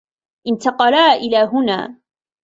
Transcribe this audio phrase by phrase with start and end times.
[0.47, 2.01] انتقلا إلى هنا.